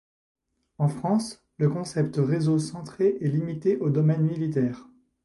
[0.79, 4.87] En France, le concept réseau centré est limité au domaine militaire.